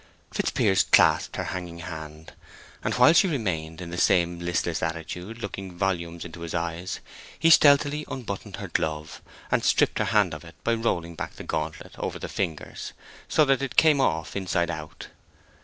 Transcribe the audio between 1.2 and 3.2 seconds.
her hanging hand, and, while